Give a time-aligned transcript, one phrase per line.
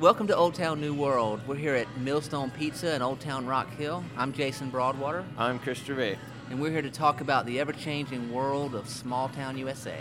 [0.00, 1.40] Welcome to Old Town New World.
[1.48, 4.04] We're here at Millstone Pizza in Old Town Rock Hill.
[4.16, 6.16] I'm Jason Broadwater, I'm Chris Gervais.
[6.50, 9.98] and we're here to talk about the ever changing world of small town USA.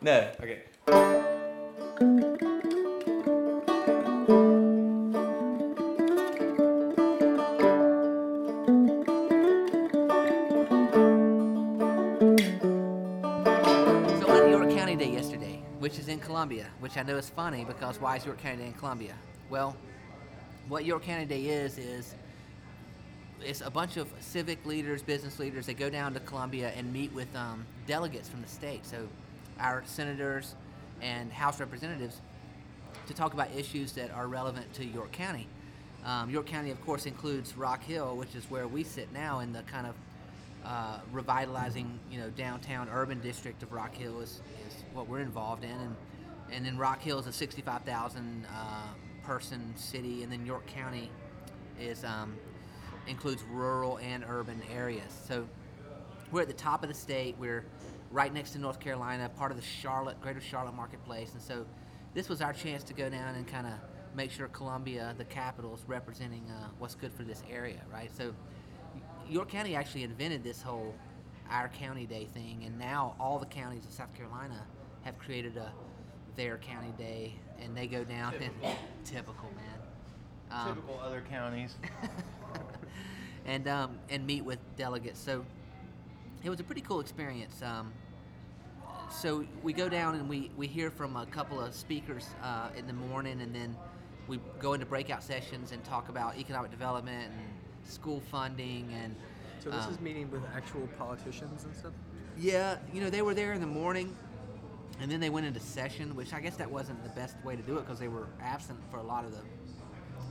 [0.00, 0.32] No.
[0.40, 1.23] Okay.
[16.44, 19.14] Columbia, which I know is funny because why is York County Day in Columbia?
[19.48, 19.74] Well,
[20.68, 22.14] what York County Day is, is
[23.40, 25.64] it's a bunch of civic leaders, business leaders.
[25.64, 28.84] They go down to Columbia and meet with um, delegates from the state.
[28.84, 29.08] So,
[29.58, 30.54] our senators
[31.00, 32.20] and House representatives
[33.06, 35.48] to talk about issues that are relevant to York County.
[36.04, 39.54] Um, York County, of course, includes Rock Hill, which is where we sit now in
[39.54, 39.94] the kind of
[40.66, 45.64] uh, revitalizing, you know, downtown urban district of Rock Hill is, is what we're involved
[45.64, 45.96] in, and
[46.52, 48.86] and then Rock Hill is a 65,000 uh,
[49.22, 51.10] person city, and then York County
[51.80, 52.36] is um,
[53.06, 55.12] includes rural and urban areas.
[55.26, 55.46] So
[56.30, 57.36] we're at the top of the state.
[57.38, 57.64] We're
[58.10, 61.66] right next to North Carolina, part of the Charlotte, Greater Charlotte marketplace, and so
[62.14, 63.72] this was our chance to go down and kind of
[64.14, 68.10] make sure Columbia, the capital, is representing uh, what's good for this area, right?
[68.16, 68.32] So
[69.28, 70.94] York County actually invented this whole
[71.50, 74.66] our county day thing, and now all the counties of South Carolina
[75.02, 75.72] have created a
[76.36, 78.52] their county day, and they go down and
[79.04, 79.78] typical man.
[80.50, 81.74] Um, Typical other counties.
[83.46, 85.18] and um, and meet with delegates.
[85.20, 85.44] So
[86.42, 87.62] it was a pretty cool experience.
[87.62, 87.92] Um,
[89.10, 92.86] so we go down and we, we hear from a couple of speakers uh, in
[92.86, 93.76] the morning, and then
[94.28, 99.14] we go into breakout sessions and talk about economic development and school funding and.
[99.60, 101.92] So this um, is meeting with actual politicians and stuff.
[102.36, 104.14] yeah, you know, they were there in the morning,
[105.00, 107.62] and then they went into session, which I guess that wasn't the best way to
[107.62, 109.40] do it because they were absent for a lot of the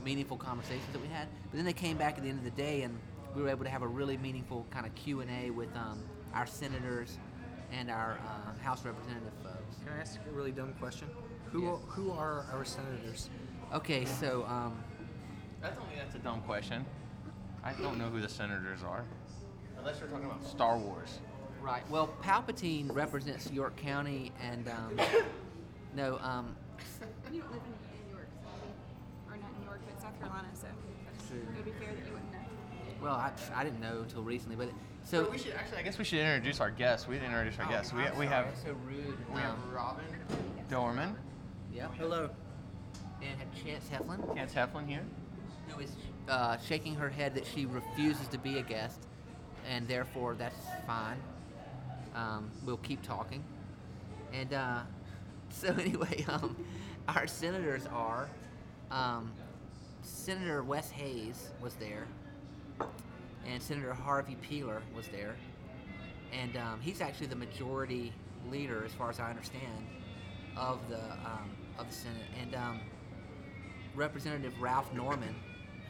[0.04, 1.28] meaningful conversations that we had.
[1.50, 2.98] But then they came back at the end of the day, and
[3.34, 6.02] we were able to have a really meaningful kind of Q and A with um,
[6.34, 7.18] our senators
[7.72, 9.76] and our uh, House representative folks.
[9.84, 11.08] Can I ask a really dumb question?
[11.52, 11.76] Who Yeah.
[11.88, 13.30] who are our senators?
[13.72, 14.82] Okay, so um,
[15.60, 16.84] That's only that's a dumb question.
[17.62, 19.04] I don't know who the senators are.
[19.78, 21.20] Unless you're talking about Star Wars.
[21.64, 21.88] Right.
[21.90, 24.96] Well, Palpatine represents York County, and um,
[25.96, 26.54] no, um,
[27.32, 30.66] You don't live in New York, so, or not New York, but South Carolina, so
[31.34, 32.38] it would be fair that you wouldn't know.
[33.02, 34.68] well, I, I didn't know until recently, but
[35.04, 35.78] so So we should actually.
[35.78, 37.08] I guess we should introduce our guests.
[37.08, 37.92] We didn't introduce our guests.
[37.92, 39.16] We, we have so rude.
[39.34, 40.04] we have Um, Robin
[40.70, 41.16] Dorman,
[41.72, 42.30] yeah, Hello.
[43.22, 44.34] and Chance Heflin.
[44.34, 45.02] Chance Heflin here.
[45.68, 45.90] who is
[46.28, 49.00] uh, shaking her head that she refuses to be a guest,
[49.68, 51.16] and therefore that's fine.
[52.14, 53.42] Um, we'll keep talking.
[54.32, 54.80] And uh,
[55.50, 56.56] so, anyway, um,
[57.08, 58.28] our senators are
[58.90, 59.32] um,
[60.02, 62.06] Senator Wes Hayes was there,
[63.46, 65.36] and Senator Harvey Peeler was there,
[66.32, 68.12] and um, he's actually the majority
[68.50, 69.86] leader, as far as I understand,
[70.56, 72.26] of the um, of the Senate.
[72.40, 72.80] And um,
[73.94, 75.34] Representative Ralph Norman,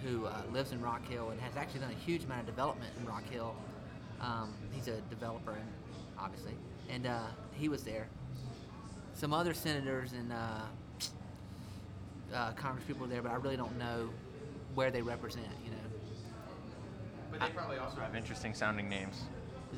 [0.03, 2.93] who uh, lives in Rock Hill and has actually done a huge amount of development
[2.99, 3.55] in Rock Hill.
[4.21, 5.69] Um, he's a developer, and
[6.19, 6.55] obviously,
[6.91, 8.07] and uh, he was there.
[9.15, 10.61] Some other senators and uh,
[12.35, 14.11] uh, Congress people were there, but I really don't know
[14.75, 15.47] where they represent.
[15.65, 15.77] You know,
[17.31, 19.23] But they probably also have interesting sounding names.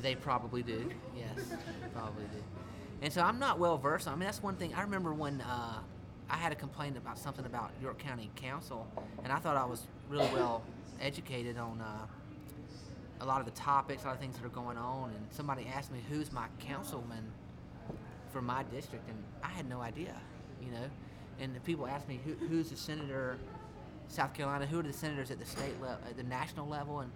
[0.01, 0.89] they probably do.
[1.15, 1.45] Yes,
[1.93, 2.43] probably do.
[3.01, 4.07] And so I'm not well versed.
[4.07, 4.73] I mean, that's one thing.
[4.73, 5.79] I remember when uh,
[6.29, 8.87] I had a complaint about something about York County Council,
[9.23, 10.63] and I thought I was really well
[10.99, 12.07] educated on uh,
[13.19, 15.09] a lot of the topics, a lot of things that are going on.
[15.09, 17.25] And somebody asked me who's my councilman
[18.31, 20.15] for my district, and I had no idea.
[20.61, 20.89] You know,
[21.39, 23.37] and the people asked me who, who's the senator,
[24.07, 27.11] South Carolina, who are the senators at the state level, at the national level, and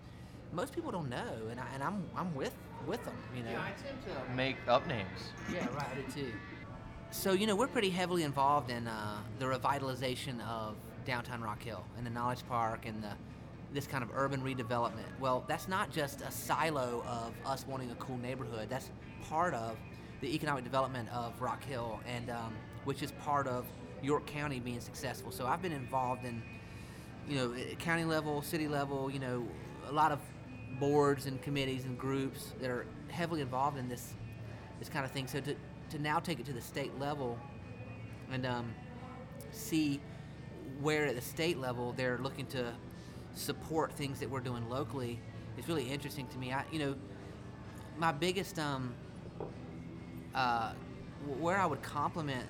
[0.54, 2.54] most people don't know, and, I, and I'm I'm with
[2.88, 3.16] with them.
[3.36, 3.52] You know.
[3.52, 5.08] I tend to make up names.
[5.52, 5.88] Yeah, right.
[5.92, 6.32] I do too.
[7.12, 10.76] So you know, we're pretty heavily involved in uh, the revitalization of
[11.06, 13.14] downtown Rock Hill and the Knowledge Park and the
[13.74, 15.20] this kind of urban redevelopment.
[15.20, 18.70] Well, that's not just a silo of us wanting a cool neighborhood.
[18.70, 18.90] That's
[19.30, 19.78] part of
[20.20, 22.54] the economic development of Rock Hill, and um,
[22.84, 23.66] which is part of
[24.04, 25.32] York County being successful.
[25.32, 26.42] So I've been involved in,
[27.28, 29.48] you know, county level, city level, you know,
[29.88, 30.20] a lot of
[30.80, 34.14] boards and committees and groups that are heavily involved in this
[34.80, 35.28] this kind of thing.
[35.28, 35.56] So to,
[35.92, 37.38] to now take it to the state level
[38.32, 38.74] and um,
[39.52, 40.02] see
[40.82, 42.74] where at the state level they're looking to
[43.36, 45.20] support things that we're doing locally
[45.58, 46.52] is really interesting to me.
[46.54, 46.96] I, you know,
[47.98, 48.94] my biggest um,
[50.34, 50.74] uh,
[51.40, 52.46] where I would compliment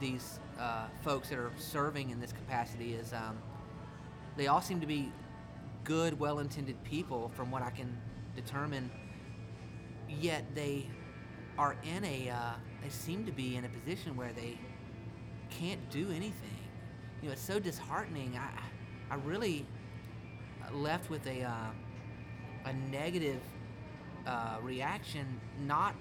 [0.00, 3.38] these uh, folks that are serving in this capacity is um,
[4.36, 5.12] they all seem to be
[5.84, 7.96] good, well-intended people, from what I can
[8.36, 8.90] determine.
[10.08, 10.88] Yet they
[11.58, 12.52] are in a uh,
[12.82, 14.58] they seem to be in a position where they
[15.50, 16.58] can't do anything.
[17.20, 18.38] You know, it's so disheartening.
[18.38, 19.66] I I really
[20.72, 21.52] left with a uh,
[22.64, 23.40] a negative
[24.26, 25.94] uh, reaction, not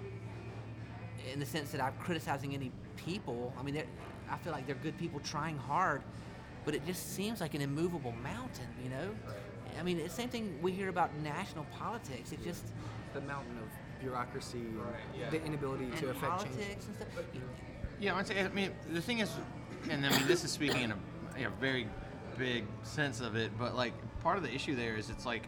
[1.32, 3.54] in the sense that I'm criticizing any people.
[3.58, 3.82] I mean,
[4.30, 6.02] I feel like they're good people trying hard,
[6.66, 8.68] but it just seems like an immovable mountain.
[8.84, 9.10] You know,
[9.80, 12.32] I mean, it's the same thing we hear about national politics.
[12.32, 12.66] It just
[13.14, 13.70] The mountain of
[14.02, 14.78] bureaucracy and
[15.20, 15.30] yeah.
[15.30, 16.84] the inability to and affect politics change.
[16.86, 17.26] and stuff.
[18.00, 19.32] Yeah, I'd I mean, the thing is,
[19.90, 20.98] and I mean, this is speaking in a,
[21.38, 21.88] in a very
[22.38, 23.94] big sense of it, but like
[24.28, 25.48] part of the issue there is it's like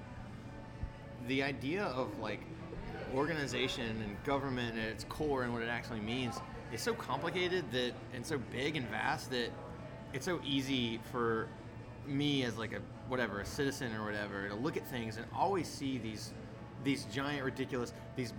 [1.27, 2.39] the idea of like
[3.13, 6.39] organization and government at its core and what it actually means
[6.71, 9.49] is so complicated that and so big and vast that
[10.13, 11.49] it's so easy for
[12.07, 12.79] me as like a
[13.09, 16.31] whatever a citizen or whatever to look at things and always see these
[16.85, 18.31] these giant ridiculous these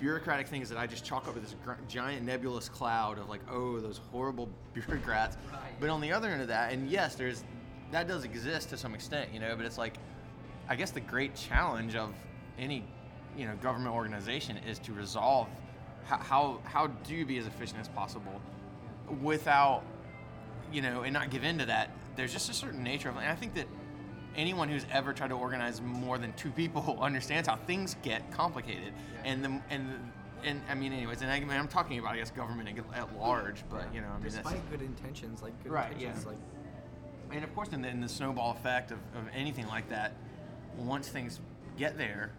[0.00, 3.42] bureaucratic things that I just chalk up with this gr- giant nebulous cloud of like
[3.48, 5.60] oh those horrible bureaucrats Right.
[5.78, 7.44] but on the other end of that and yes there's
[7.92, 9.94] that does exist to some extent you know but it's like
[10.68, 12.12] I guess the great challenge of
[12.58, 12.84] any
[13.36, 15.48] you know government organization is to resolve
[16.04, 18.40] how how, how do you be as efficient as possible
[19.22, 19.82] without
[20.72, 21.90] you know and not give in to that.
[22.16, 23.66] There's just a certain nature of and I think that
[24.36, 28.92] anyone who's ever tried to organize more than two people understands how things get complicated.
[29.24, 32.18] And the and the, and I mean anyways and I mean, I'm talking about I
[32.18, 35.72] guess government at, at large but you know I mean Despite good intentions, like good
[35.72, 36.30] Right, intentions, yeah.
[36.30, 36.38] like
[37.32, 40.12] and of course, in the, in the snowball effect of, of anything like that,
[40.76, 41.40] once things
[41.78, 42.32] get there,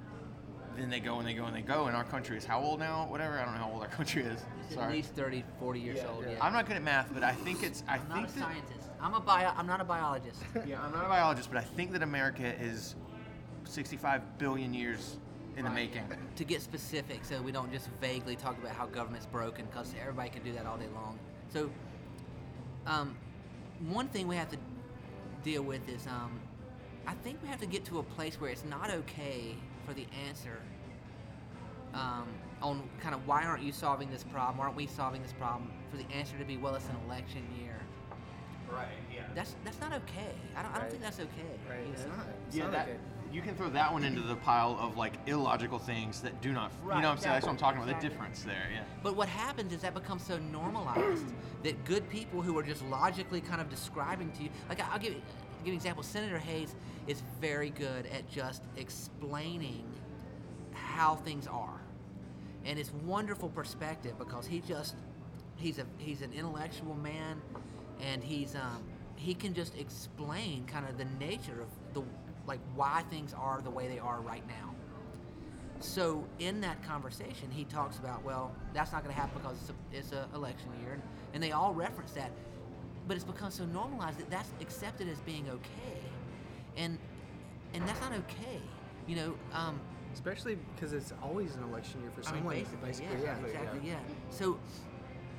[0.77, 1.87] then they go and they go and they go.
[1.87, 3.07] And our country is how old now?
[3.09, 3.39] Whatever.
[3.39, 4.39] I don't know how old our country is.
[4.69, 6.25] It's at least 30, 40 years old.
[6.29, 6.37] Yeah.
[6.41, 7.83] I'm not good at math, but I think it's.
[7.87, 8.89] I I'm think not a that, scientist.
[9.01, 9.51] I'm a bio.
[9.55, 10.41] I'm not a biologist.
[10.67, 12.95] Yeah, I'm not a biologist, but I think that America is
[13.65, 15.17] 65 billion years
[15.57, 16.03] in the making.
[16.35, 20.29] to get specific so we don't just vaguely talk about how government's broken because everybody
[20.29, 21.17] can do that all day long
[21.51, 21.67] so
[22.85, 23.15] um,
[23.89, 24.57] one thing we have to
[25.47, 26.37] deal with is um,
[27.07, 29.55] i think we have to get to a place where it's not okay
[29.85, 30.57] for the answer
[31.93, 32.27] um,
[32.61, 35.95] on kind of why aren't you solving this problem aren't we solving this problem for
[35.95, 37.75] the answer to be well it's an election year
[38.69, 38.87] Right.
[39.15, 39.21] Yeah.
[39.33, 42.09] that's that's not okay i don't, I don't think that's okay right, you it's know?
[42.17, 42.25] not.
[42.47, 42.97] It's Yeah, not that, okay.
[43.31, 46.71] You can throw that one into the pile of like illogical things that do not.
[46.83, 47.33] you know what I'm saying?
[47.33, 47.89] That's what I'm talking about.
[47.89, 48.69] exactly, The difference there.
[48.73, 48.83] Yeah.
[49.03, 51.25] But what happens is that becomes so normalized
[51.63, 55.13] that good people who are just logically kind of describing to you, like I'll give,
[55.13, 55.21] give
[55.65, 56.03] you an example.
[56.03, 56.75] Senator Hayes
[57.07, 59.83] is very good at just explaining
[60.73, 61.81] how things are,
[62.65, 64.95] and it's wonderful perspective because he just
[65.55, 67.41] he's a he's an intellectual man,
[68.01, 68.83] and he's um,
[69.15, 72.03] he can just explain kind of the nature of the
[72.47, 74.73] like why things are the way they are right now.
[75.79, 79.69] So in that conversation, he talks about, well, that's not going to happen because it's
[79.69, 81.01] a, it's a election year, and,
[81.33, 82.31] and they all reference that.
[83.07, 85.99] But it's become so normalized that that's accepted as being okay,
[86.75, 86.97] and
[87.73, 88.59] and that's not okay.
[89.07, 89.79] You know, um,
[90.13, 92.55] Especially because it's always an election year for I mean, someone.
[92.81, 93.99] basically, yeah, exactly, yeah.
[94.31, 94.57] So,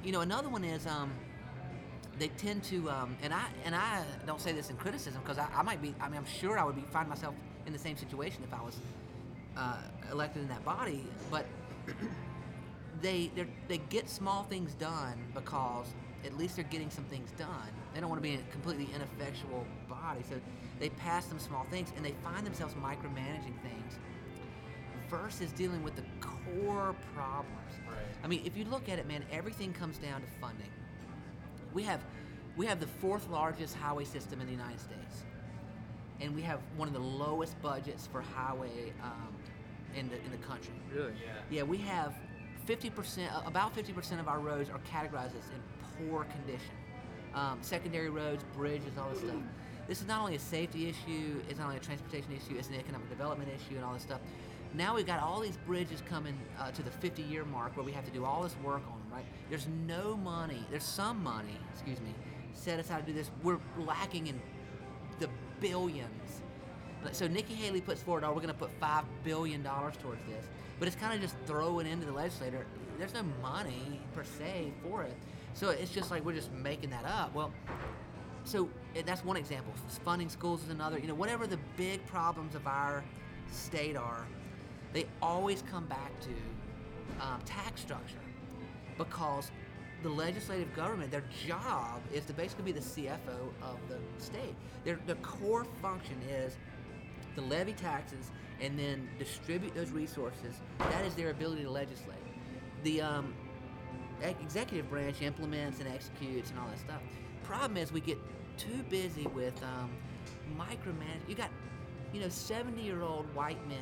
[0.04, 1.10] you know, another one is um,
[2.18, 5.48] they tend to, um, and I and I don't say this in criticism because I,
[5.54, 5.94] I might be.
[6.00, 7.34] I mean, I'm sure I would be find myself
[7.66, 8.76] in the same situation if I was
[9.56, 9.76] uh,
[10.10, 11.04] elected in that body.
[11.30, 11.46] But
[13.02, 13.30] they
[13.68, 15.86] they get small things done because
[16.24, 17.70] at least they're getting some things done.
[17.94, 20.40] They don't want to be a completely ineffectual body, so
[20.80, 23.98] they pass some small things and they find themselves micromanaging things
[25.08, 27.54] versus dealing with the core problems.
[28.22, 30.70] I mean, if you look at it, man, everything comes down to funding.
[31.78, 32.00] We have
[32.56, 35.22] we have the fourth largest highway system in the United States,
[36.20, 39.28] and we have one of the lowest budgets for highway um,
[39.94, 40.74] in the in the country.
[40.92, 41.12] Really?
[41.24, 42.14] Yeah, Yeah, we have
[42.66, 46.74] 50%, uh, about 50% of our roads are categorized as in poor condition.
[47.32, 49.36] Um, secondary roads, bridges, all this stuff.
[49.86, 52.74] This is not only a safety issue, it's not only a transportation issue, it's an
[52.74, 54.20] economic development issue and all this stuff.
[54.74, 57.92] Now we've got all these bridges coming uh, to the 50 year mark where we
[57.92, 59.26] have to do all this work on them, right?
[59.48, 62.14] There's no money, there's some money, excuse me,
[62.52, 63.30] set aside to do this.
[63.42, 64.40] We're lacking in
[65.18, 65.28] the
[65.60, 66.42] billions.
[67.12, 70.44] So Nikki Haley puts forward, oh, we're going to put five billion dollars towards this,
[70.78, 72.66] but it's kind of just throwing into the legislator.
[72.98, 75.16] There's no money per se for it,
[75.54, 77.32] so it's just like we're just making that up.
[77.34, 77.52] Well,
[78.44, 78.68] so
[79.06, 79.72] that's one example.
[80.04, 80.98] Funding schools is another.
[80.98, 83.04] You know, whatever the big problems of our
[83.52, 84.26] state are,
[84.92, 86.30] they always come back to
[87.24, 88.18] um, tax structure
[88.98, 89.50] because
[90.02, 94.54] the legislative government, their job is to basically be the CFO of the state.
[94.84, 96.56] Their, their core function is
[97.34, 100.56] to levy taxes and then distribute those resources.
[100.78, 102.16] That is their ability to legislate.
[102.84, 103.34] The um,
[104.22, 107.00] executive branch implements and executes and all that stuff.
[107.42, 108.18] Problem is, we get
[108.56, 109.90] too busy with um,
[110.56, 111.28] micromanage.
[111.28, 111.50] You got,
[112.12, 113.78] you know, 70 year old white men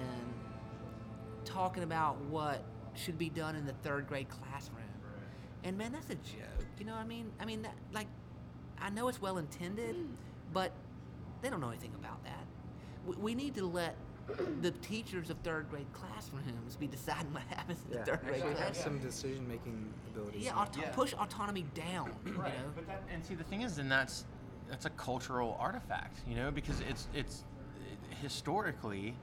[1.44, 2.62] talking about what
[2.94, 4.85] should be done in the third grade classroom.
[5.66, 6.64] And man, that's a joke.
[6.78, 7.32] You know what I mean?
[7.40, 8.06] I mean, that, like,
[8.80, 10.06] I know it's well intended, mm.
[10.52, 10.70] but
[11.42, 12.44] they don't know anything about that.
[13.04, 13.96] We, we need to let
[14.62, 18.42] the teachers of third grade classrooms be deciding what happens in Yeah, the third grade
[18.42, 20.44] actually have some decision making abilities.
[20.44, 20.90] Yeah, auto- Yeah.
[20.90, 22.12] push autonomy down.
[22.24, 22.44] You know?
[22.76, 24.24] But that, and see, the thing is, then that's
[24.68, 27.44] that's a cultural artifact, you know, because it's it's
[28.20, 29.16] historically,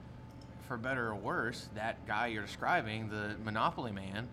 [0.67, 4.27] for better or worse, that guy you're describing, the Monopoly man,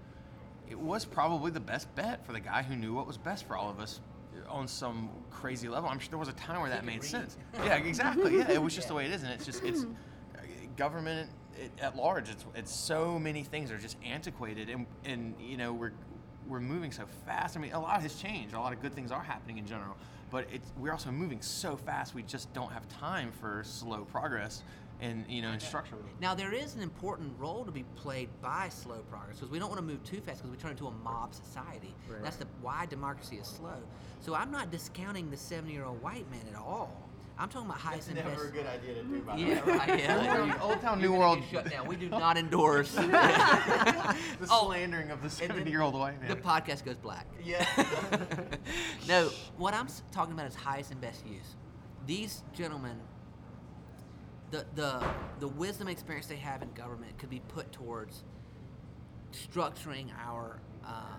[0.71, 3.57] it was probably the best bet for the guy who knew what was best for
[3.57, 4.01] all of us
[4.49, 5.89] on some crazy level.
[5.89, 7.11] I'm sure there was a time where that made read.
[7.11, 7.37] sense.
[7.65, 8.39] Yeah, exactly.
[8.39, 10.41] Yeah, it was just the way it is, and it's just it's uh,
[10.77, 12.31] government it, at large.
[12.31, 15.93] It's it's so many things are just antiquated, and and you know we're
[16.47, 17.57] we're moving so fast.
[17.57, 18.55] I mean, a lot has changed.
[18.55, 19.97] A lot of good things are happening in general,
[20.31, 22.15] but it's we're also moving so fast.
[22.15, 24.63] We just don't have time for slow progress,
[25.01, 25.97] and you know, in structure.
[26.21, 29.69] Now there is an important role to be played by slow progress because we don't
[29.69, 31.95] want to move too fast because we turn into a mob society.
[32.09, 32.23] Right.
[32.23, 33.77] That's the why democracy is slow.
[34.21, 37.07] So I'm not discounting the 70-year-old white man at all.
[37.39, 38.29] I'm talking about highest and best.
[38.29, 38.37] Use.
[38.37, 39.21] Never a good idea to do.
[39.23, 39.99] By Yeah, right.
[39.99, 40.17] Yeah.
[40.19, 41.43] Old Town- Old Town, New World.
[41.51, 41.87] Shut down.
[41.87, 42.93] We do not endorse.
[42.95, 43.09] the
[44.51, 46.29] Oh, slandering of the seventy-year-old white man.
[46.29, 47.27] The podcast goes black.
[47.43, 47.65] Yeah.
[49.09, 51.57] no, what I'm talking about is highest and best use.
[52.07, 52.99] These gentlemen,
[54.51, 55.05] the the
[55.39, 58.25] the wisdom experience they have in government could be put towards
[59.33, 61.17] structuring our uh,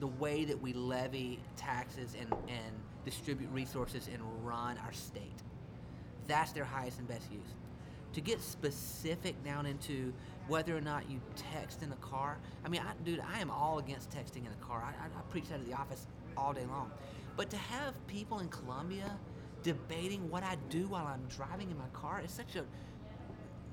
[0.00, 5.42] the way that we levy taxes and and distribute resources and run our state.
[6.26, 7.54] That's their highest and best use.
[8.14, 10.12] To get specific down into
[10.48, 11.20] whether or not you
[11.52, 14.64] text in the car, I mean, I, dude, I am all against texting in the
[14.64, 14.82] car.
[14.82, 16.06] I, I, I preach that at the office
[16.36, 16.90] all day long.
[17.36, 19.18] But to have people in Columbia
[19.62, 22.64] debating what I do while I'm driving in my car is such a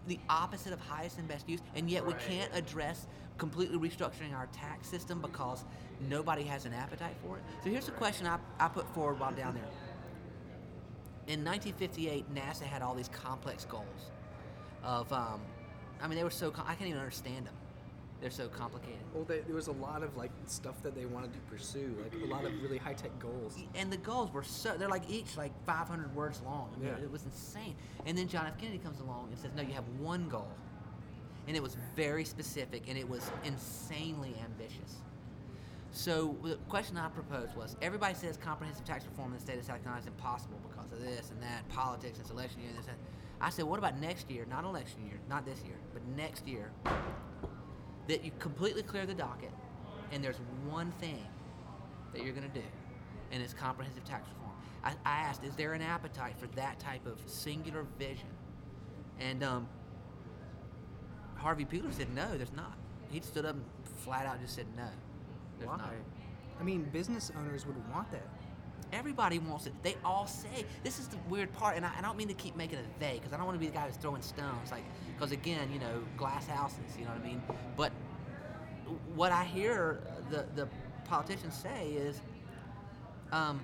[0.07, 2.21] the opposite of highest and best use, and yet we Right.
[2.23, 5.63] can't address completely restructuring our tax system because
[6.09, 7.43] nobody has an appetite for it.
[7.63, 9.63] So here's the question I, I put forward while down there.
[11.27, 14.11] In 1958, NASA had all these complex goals
[14.83, 15.39] of, um,
[16.01, 17.53] I mean, they were so, I can't even understand them.
[18.23, 19.01] They're so complicated.
[19.13, 22.13] Well, they, there was a lot of like stuff that they wanted to pursue, like
[22.23, 23.57] a lot of really high tech goals.
[23.75, 26.69] and the goals were so they're like each like 500 words long.
[26.73, 27.03] I mean, Yeah.
[27.03, 27.75] it was insane.
[28.05, 28.57] And then John F.
[28.57, 30.47] Kennedy comes along and says, "No, you have one goal,"
[31.49, 35.01] and it was very specific and it was insanely ambitious.
[35.91, 39.65] So the question I proposed was: Everybody says comprehensive tax reform in the state of
[39.65, 42.87] South Carolina is impossible because of this and that, politics, it's election year, and this.
[42.87, 42.95] And
[43.41, 44.45] I said, what about next year?
[44.49, 46.71] Not election year, not this year, but next year.
[48.07, 49.51] That you completely clear the docket,
[50.11, 51.25] and there's one thing
[52.13, 52.65] that you're going to do,
[53.31, 54.51] and it's comprehensive tax reform.
[54.83, 58.27] I, I asked, is there an appetite for that type of singular vision?
[59.19, 59.67] And um,
[61.35, 62.77] Harvey Peeler said, no, there's not.
[63.09, 63.65] He stood up and
[63.99, 64.87] flat out just said, no,
[65.57, 65.77] there's Why?
[65.77, 65.93] not.
[66.59, 68.27] I mean, business owners would want that.
[68.93, 69.73] Everybody wants it.
[69.81, 72.55] They all say this is the weird part, and I, I don't mean to keep
[72.55, 74.71] making it they, because I don't want to be the guy who's throwing stones.
[74.71, 74.83] Like,
[75.15, 76.79] because again, you know, glass houses.
[76.97, 77.41] You know what I mean?
[77.75, 77.91] But
[79.15, 80.67] what I hear the the
[81.05, 82.21] politicians say is,
[83.31, 83.61] um,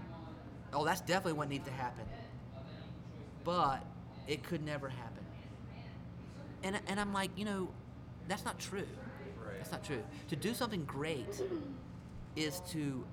[0.73, 2.05] oh, that's definitely what needs to happen.
[3.43, 3.83] But
[4.27, 5.23] it could never happen.
[6.63, 7.69] And and I'm like, you know,
[8.27, 8.87] that's not true.
[9.57, 10.03] That's not true.
[10.29, 11.41] To do something great
[12.35, 13.03] is to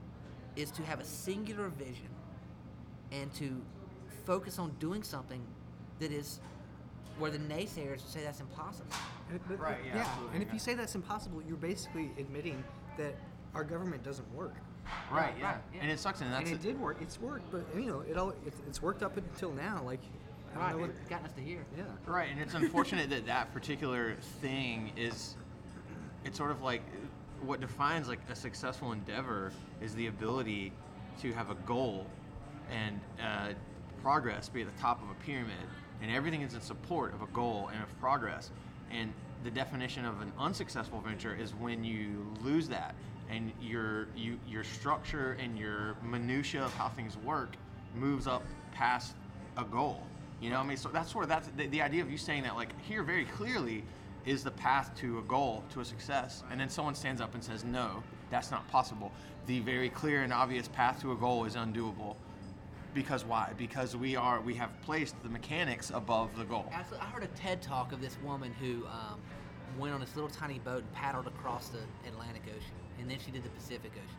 [0.57, 2.09] is to have a singular vision
[3.13, 3.61] and to
[4.25, 5.41] focus on doing something
[6.01, 6.41] that is
[7.19, 8.91] where the naysayers say that's impossible.
[9.31, 12.63] And but- Right, yeah, absolutely, And if you say that's impossible, you're basically admitting
[12.99, 13.15] that
[13.55, 14.55] our government doesn't work.
[15.11, 15.53] Right, yeah.
[15.53, 15.81] right, yeah.
[15.83, 16.69] And it sucks, and that's and it it.
[16.73, 16.99] did work.
[17.01, 19.83] It's worked, but you know, it all it's, it's worked up until now.
[19.85, 19.99] Like,
[20.53, 20.91] I don't Right, know what.
[20.91, 21.65] it's gotten us to here.
[21.77, 21.85] Yeah.
[22.07, 25.35] Right, and it's unfortunate that that particular thing is,
[26.25, 26.83] it's sort of like
[27.45, 30.73] what defines like a successful endeavor is the ability
[31.21, 32.07] to have a goal
[32.71, 33.53] and uh,
[34.03, 35.55] progress be at the top of a pyramid,
[36.03, 38.51] and everything is in support of a goal and of progress.
[38.91, 39.13] And
[39.45, 42.95] the definition of an unsuccessful venture is when you lose that,
[43.31, 47.57] and your you your structure and your minutia of how things work
[47.95, 49.15] moves up past
[49.57, 50.03] a goal.
[50.41, 52.43] You know, what I mean, so that's of that's the, the idea of you saying
[52.45, 53.85] that like here very clearly
[54.27, 57.43] is the path to a goal to a success, and then someone stands up and
[57.43, 59.13] says no, that's not possible.
[59.47, 62.17] The very clear and obvious path to a goal is undoable.
[62.93, 63.53] Because why?
[63.57, 66.67] Because we are we have placed the mechanics above the goal.
[66.73, 67.07] Absolutely.
[67.07, 69.21] I heard a TED talk of this woman who um,
[69.79, 73.31] went on this little tiny boat and paddled across the Atlantic Ocean, and then she
[73.31, 74.17] did the Pacific Ocean.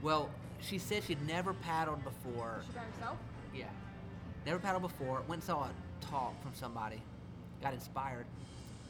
[0.00, 2.62] Well, she said she'd never paddled before.
[2.66, 3.16] She by herself?
[3.54, 3.66] Yeah.
[4.46, 5.22] Never paddled before.
[5.28, 7.02] Went and saw a talk from somebody.
[7.60, 8.26] Got inspired.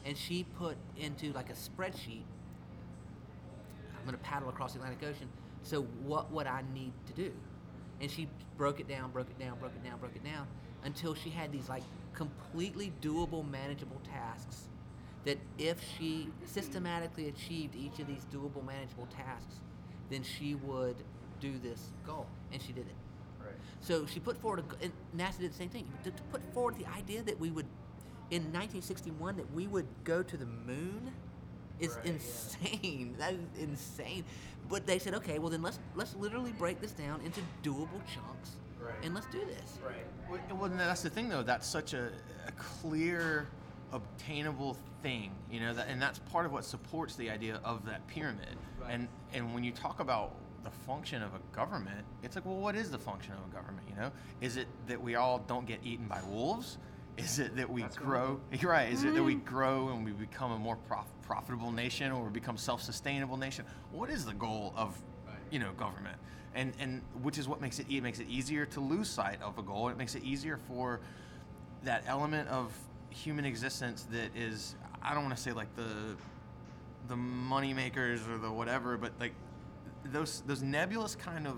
[0.07, 2.23] And she put into like a spreadsheet.
[3.93, 5.27] I'm going to paddle across the Atlantic Ocean.
[5.63, 7.33] So what would I need to do?
[7.99, 10.47] And she broke it down, broke it down, broke it down, broke it down
[10.83, 11.83] until she had these like
[12.13, 14.69] completely doable, manageable tasks.
[15.25, 19.59] That if she systematically achieved each of these doable, manageable tasks,
[20.09, 20.95] then she would
[21.41, 22.27] do this goal.
[22.53, 22.95] And she did it.
[23.43, 23.55] Right.
[23.81, 25.85] So she put forward, a, and NASA did the same thing.
[26.05, 27.65] To, to put forward the idea that we would,
[28.29, 31.11] in 1961, that we would go to the moon,
[31.79, 32.11] is Right, yeah.
[32.13, 33.15] insane.
[33.19, 34.23] That is insane.
[34.69, 38.51] But they said, okay, well then let's let's literally break this down into doable chunks,
[38.81, 38.95] Right.
[39.03, 39.79] and let's do this.
[39.85, 40.05] Right.
[40.29, 41.43] Well, well, that's the thing, though.
[41.43, 42.07] That's such a,
[42.47, 43.47] a clear,
[43.93, 48.05] obtainable thing, you know, that, and that's part of what supports the idea of that
[48.07, 48.57] pyramid.
[48.81, 48.91] Right.
[48.93, 52.75] And and when you talk about the function of a government, it's like, well, what
[52.75, 53.87] is the function of a government?
[53.89, 56.77] You know, is it that we all don't get eaten by wolves?
[57.17, 58.39] Is it that we That's grow?
[58.51, 58.91] You're right.
[58.91, 62.29] Is it that we grow and we become a more prof- profitable nation, or we
[62.29, 63.65] become self-sustainable nation?
[63.91, 64.95] What is the goal of,
[65.25, 65.35] Right.
[65.49, 66.17] you know, government?
[66.55, 69.57] And and which is what makes it it makes it easier to lose sight of
[69.57, 69.89] a goal.
[69.89, 70.99] It makes it easier for
[71.83, 72.71] that element of
[73.09, 76.15] human existence that is I don't want to say like the
[77.07, 79.33] the money makers or the whatever, but like
[80.05, 81.57] those those nebulous kind of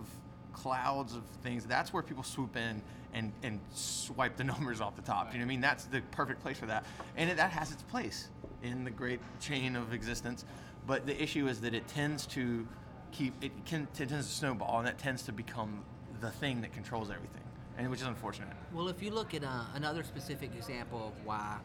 [0.53, 1.65] clouds of things.
[1.65, 2.82] That's where people swoop in
[3.13, 5.27] and and swipe the numbers off the top.
[5.27, 5.62] You know what I mean?
[5.62, 8.29] That's the perfect place for that, and it, that has its place
[8.63, 10.46] in the great chain of existence.
[10.86, 12.68] But the issue is that it tends to
[13.12, 15.84] keep it can it tends to snowball, and that tends to become
[16.22, 17.44] the thing that controls everything,
[17.77, 18.50] and which is unfortunate.
[18.74, 21.58] Well, if you look at uh, another specific example of why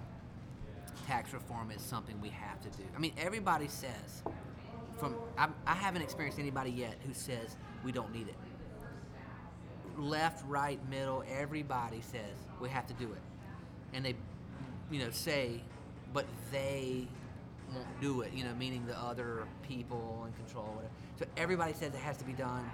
[1.06, 2.84] tax reform is something we have to do.
[2.96, 4.22] I mean, everybody says,
[4.96, 8.34] from I, I haven't experienced anybody yet who says we don't need it.
[9.96, 13.20] Left, right, middle, everybody says we have to do it,
[13.92, 14.14] and they,
[14.90, 15.62] you know, say,
[16.12, 17.06] but they
[17.72, 18.32] won't do it.
[18.32, 20.92] You know, meaning the other people in control, whatever.
[21.18, 22.68] So everybody says it has to be done,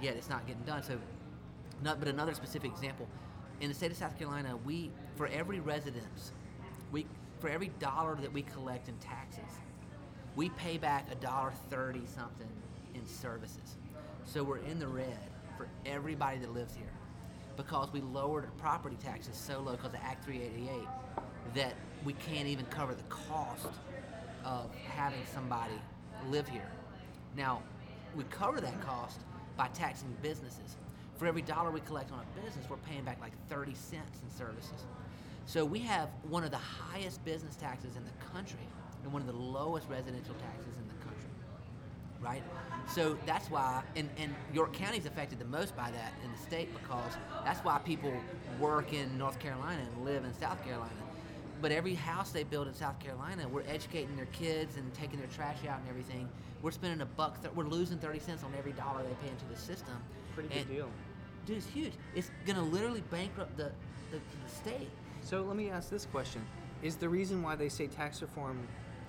[0.00, 0.82] yet it's not getting done.
[0.82, 0.98] So
[1.82, 3.06] not, but another specific example,
[3.60, 6.32] in the state of South Carolina, we for every residence,
[6.92, 7.06] we
[7.40, 9.52] for every dollar that we collect in taxes,
[10.34, 12.48] we pay back a dollar thirty something
[12.94, 13.76] in services.
[14.24, 16.92] So we're in the red for everybody that lives here,
[17.56, 20.86] because we lowered our property taxes so low because of Act 388
[21.54, 23.66] that we can't even cover the cost
[24.44, 25.74] of having somebody
[26.30, 26.70] live here.
[27.36, 27.62] Now,
[28.16, 29.20] we cover that cost
[29.56, 30.76] by taxing businesses.
[31.16, 34.30] For every dollar we collect on a business, we're paying back like 30 cents in
[34.30, 34.86] services.
[35.46, 38.60] So we have one of the highest business taxes in the country
[39.02, 40.87] and one of the lowest residential taxes in.
[42.20, 42.42] Right?
[42.92, 46.38] So that's why, and, and York County is affected the most by that in the
[46.38, 47.12] state because
[47.44, 48.12] that's why people
[48.58, 50.90] work in North Carolina and live in South Carolina.
[51.60, 55.28] But every house they build in South Carolina, we're educating their kids and taking their
[55.28, 56.28] trash out and everything.
[56.62, 59.44] We're spending a buck, th- we're losing 30 cents on every dollar they pay into
[59.46, 59.94] the system.
[60.34, 60.88] Pretty good And- deal.
[61.46, 61.92] Dude, it's huge.
[62.14, 63.72] It's gonna literally bankrupt the,
[64.10, 64.90] the, the state.
[65.22, 66.42] So let me ask this question:
[66.82, 68.58] Is the reason why they say tax reform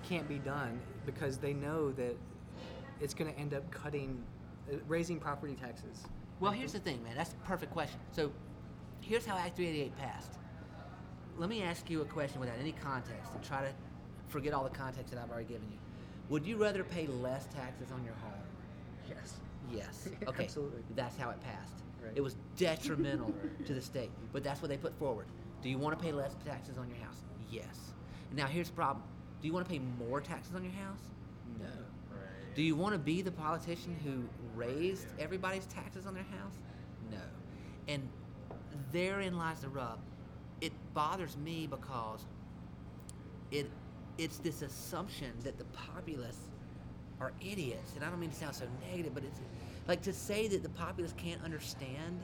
[0.02, 2.16] can't be done because they know that
[3.00, 4.22] it's going to end up cutting,
[4.72, 6.04] uh, raising property taxes?
[6.38, 7.14] Well, here's the thing, man.
[7.16, 7.98] That's a perfect question.
[8.12, 8.32] So,
[9.00, 10.32] here's how Act 388 passed.
[11.36, 13.70] Let me ask you a question without any context and try to
[14.28, 15.78] forget all the context that I've already given you.
[16.28, 18.32] Would you rather pay less taxes on your home?
[19.08, 19.40] Yes.
[19.72, 20.08] Yes.
[20.28, 20.44] Okay.
[20.44, 20.82] Absolutely.
[20.94, 21.74] That's how it passed.
[22.02, 22.12] Right.
[22.14, 23.34] It was detrimental
[23.66, 25.26] to the state, but that's what they put forward.
[25.62, 27.16] Do you want to pay less taxes on your house?
[27.50, 27.92] Yes.
[28.32, 29.04] Now here's the problem.
[29.40, 31.00] Do you want to pay more taxes on your house?
[31.58, 31.66] No.
[32.60, 34.22] Do you want to be the politician who
[34.54, 36.58] raised everybody's taxes on their house?
[37.10, 37.16] No.
[37.88, 38.06] And
[38.92, 39.98] therein lies the rub.
[40.60, 42.26] It bothers me because
[43.50, 43.70] it
[44.18, 46.36] it's this assumption that the populace
[47.18, 47.94] are idiots.
[47.94, 49.40] And I don't mean to sound so negative, but it's
[49.88, 52.20] like to say that the populace can't understand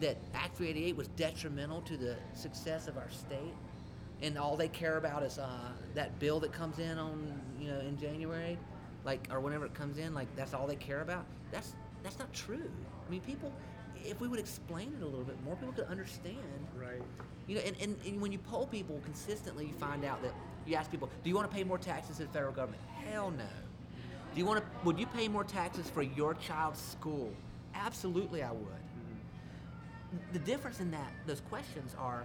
[0.00, 3.54] that Act 388 was detrimental to the success of our state,
[4.20, 5.48] and all they care about is uh,
[5.94, 8.58] that bill that comes in on you know in January,
[9.04, 11.24] like or whenever it comes in, like that's all they care about.
[11.50, 12.70] That's that's not true.
[13.06, 13.52] I mean, people,
[14.04, 16.38] if we would explain it a little bit more, people could understand.
[16.78, 17.02] Right.
[17.46, 20.32] You know, and, and, and when you poll people consistently, you find out that
[20.66, 22.82] you ask people, do you want to pay more taxes to the federal government?
[23.04, 23.44] Hell no.
[24.32, 24.66] Do you want to?
[24.84, 27.32] Would you pay more taxes for your child's school?
[27.74, 28.60] Absolutely, I would.
[28.60, 30.32] Mm-hmm.
[30.32, 32.24] The difference in that those questions are,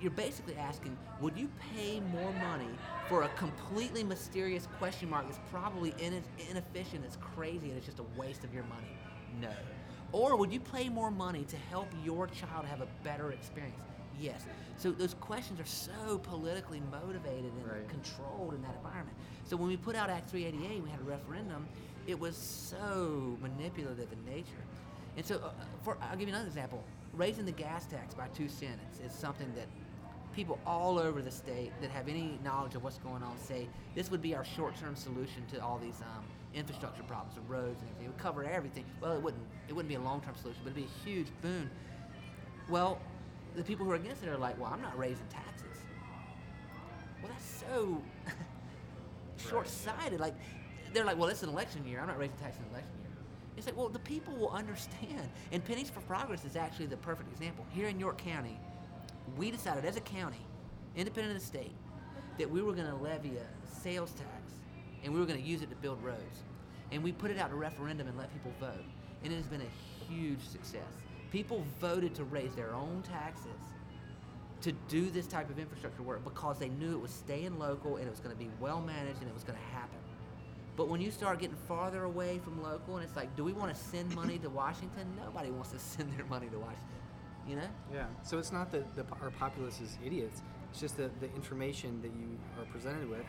[0.00, 2.68] you're basically asking, would you pay more money
[3.08, 7.98] for a completely mysterious question mark that's probably in, inefficient, it's crazy, and it's just
[7.98, 8.88] a waste of your money?
[9.40, 9.50] No.
[10.12, 13.76] Or would you pay more money to help your child have a better experience?
[14.20, 14.46] Yes.
[14.76, 17.88] So those questions are so politically motivated and Right.
[17.88, 19.16] controlled in that environment.
[19.44, 21.66] So when we put out Act 388, we had a referendum.
[22.06, 24.64] It was so manipulative in nature.
[25.16, 25.50] And so, uh,
[25.82, 26.84] for I'll give you another example.
[27.12, 29.66] Raising the gas tax by two cents is something that
[30.34, 34.10] people all over the state that have any knowledge of what's going on say this
[34.10, 38.06] would be our short-term solution to all these um, infrastructure problems, the roads and everything.
[38.06, 38.84] It would cover everything.
[39.00, 39.44] Well, it wouldn't.
[39.68, 41.70] It wouldn't be a long-term solution, but it'd be a huge boon.
[42.68, 43.00] Well,
[43.56, 45.66] the people who are against it are like, well, I'm not raising taxes.
[47.22, 48.02] Well, that's so
[49.48, 50.20] short-sighted.
[50.20, 50.34] Like,
[50.92, 52.00] they're like, well, it's an election year.
[52.00, 53.10] I'm not raising taxes in an election year.
[53.56, 55.28] It's like, well, the people will understand.
[55.52, 57.64] And Pennies for Progress is actually the perfect example.
[57.70, 58.58] Here in York County,
[59.36, 60.44] we decided as a county,
[60.96, 61.74] independent of the state,
[62.38, 64.52] that we were going to levy a sales tax
[65.02, 66.42] and we were going to use it to build roads.
[66.90, 68.84] And we put it out to referendum and let people vote.
[69.22, 70.80] And it has been a huge success.
[71.30, 73.50] People voted to raise their own taxes
[74.62, 78.06] to do this type of infrastructure work because they knew it was staying local and
[78.06, 79.98] it was going to be well managed and it was going to happen.
[80.76, 83.74] But when you start getting farther away from local and it's like, do we want
[83.74, 85.06] to send money to Washington?
[85.22, 87.03] Nobody wants to send their money to Washington.
[87.48, 87.68] You know?
[87.92, 88.06] Yeah.
[88.22, 90.42] So it's not that the, our populace is idiots.
[90.70, 93.24] It's just that the information that you are presented with,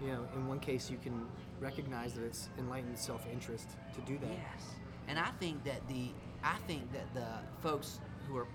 [0.00, 1.26] you know, in one case you can
[1.60, 4.30] recognize that it's enlightened self-interest to do that.
[4.30, 4.74] Yes.
[5.08, 6.10] And I think that the
[6.42, 7.26] I think that the
[7.66, 8.46] folks who are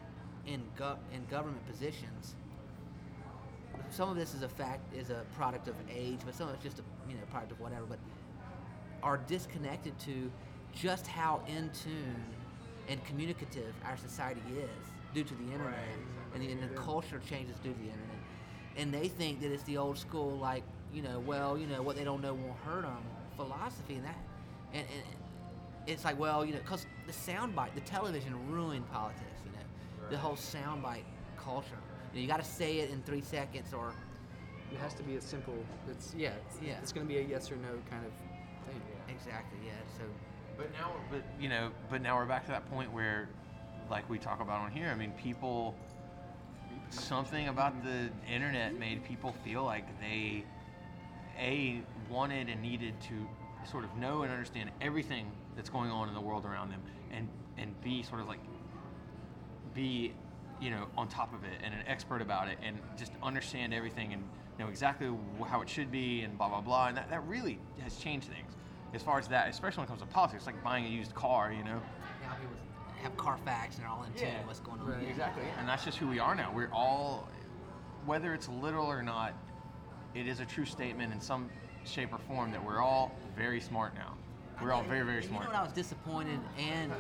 [0.46, 2.36] in gov- in government positions
[3.90, 6.64] some of this is a fact is a product of age, but some of it's
[6.64, 8.00] just a you know product of whatever, but
[9.02, 10.32] are disconnected to
[10.74, 12.24] just how in tune
[12.88, 15.80] and communicative our society is due to the internet
[16.34, 18.18] and, the, and the culture changes due to the internet.
[18.78, 21.96] And they think that it's the old school, like, you know, well, you know, what
[21.96, 23.04] they don't know won't hurt them
[23.36, 24.18] philosophy and that.
[24.74, 25.04] And, and
[25.88, 30.18] it's like, well, you know, because the soundbite, the television ruined politics, you know, the
[30.18, 31.04] whole soundbite
[31.38, 31.68] culture.
[32.14, 33.94] You, know, you got to say it in three seconds or
[34.72, 35.56] It has to be a simple.
[35.90, 36.32] It's yeah.
[36.48, 36.78] It's, Yeah.
[36.82, 38.12] It's going to be a yes or no kind of
[38.68, 38.82] thing.
[39.10, 39.72] exactly, yeah.
[39.98, 40.04] So
[40.58, 43.30] But now, but you know, but now we're back to that point where,
[43.90, 44.90] like we talk about on here.
[44.90, 45.76] I mean, people.
[46.92, 50.44] Something about the internet made people feel like they,
[51.40, 53.28] a wanted and needed to
[53.64, 57.28] sort of know and understand everything that's going on in the world around them, and
[57.58, 58.40] and be sort of like,
[59.76, 60.14] be,
[60.60, 64.14] you know, on top of it and an expert about it, and just understand everything
[64.14, 64.24] and
[64.58, 65.10] know exactly
[65.48, 66.88] how it should be and blah blah blah.
[66.88, 68.54] And that, that really has changed things
[68.94, 71.54] as far as that, especially when it comes to politics, like buying a used car,
[71.54, 71.82] you know.
[73.02, 74.46] Now people have Carfax and they're all in tune Yeah.
[74.46, 74.88] what's going on.
[74.88, 75.02] Right.
[75.04, 75.10] Yeah.
[75.10, 75.44] Exactly.
[75.58, 76.52] And that's just who we are now.
[76.54, 77.28] We're all,
[78.06, 79.34] whether it's literal or not,
[80.16, 81.50] it is a true statement in some
[81.86, 84.14] shape or form that we're all very smart now.
[84.62, 85.46] We're all very, very smart.
[85.46, 86.92] You know what I was disappointed and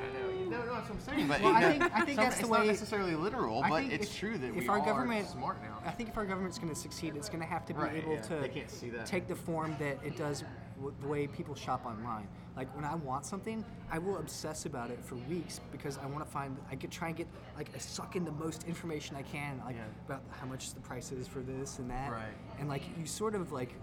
[0.50, 1.28] No, no, that's what I'm saying.
[1.28, 3.62] But Well, you I think- I think some- that's the it's way- not necessarily literal,
[3.64, 5.78] I but it's if- true that if we our are government, smart now.
[5.86, 7.96] I think if our government's going to succeed, it's going to have to be Right,
[7.96, 8.22] able yeah.
[8.22, 9.06] to They can't see that.
[9.06, 10.46] take the form that it does
[10.80, 12.28] w- the way people shop online.
[12.56, 16.26] Like when I want something, I will obsess about it for weeks because I want
[16.26, 16.58] to find.
[16.72, 19.76] I could try and get like I suck in the most information I can, like
[19.76, 19.84] Yeah.
[20.06, 22.12] about how much the price is for this and that.
[22.12, 22.34] Right.
[22.60, 23.74] And like you sort of like,